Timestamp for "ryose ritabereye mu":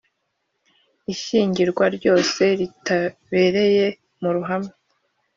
1.97-4.29